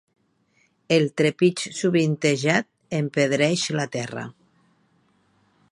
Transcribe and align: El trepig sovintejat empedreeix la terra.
El 0.95 1.03
trepig 1.21 1.61
sovintejat 1.81 2.67
empedreeix 3.01 3.69
la 3.81 3.87
terra. 3.99 4.25